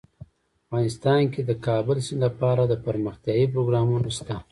افغانستان 0.65 1.21
کې 1.33 1.41
د 1.43 1.47
د 1.49 1.51
کابل 1.65 1.97
سیند 2.05 2.21
لپاره 2.27 2.61
دپرمختیا 2.65 3.33
پروګرامونه 3.53 4.09
شته. 4.17 4.35